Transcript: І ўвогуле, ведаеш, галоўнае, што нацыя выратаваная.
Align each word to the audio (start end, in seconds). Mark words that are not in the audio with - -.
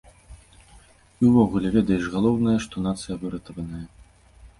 І 1.23 1.27
ўвогуле, 1.31 1.67
ведаеш, 1.75 2.03
галоўнае, 2.15 2.55
што 2.65 2.75
нацыя 2.87 3.19
выратаваная. 3.25 3.83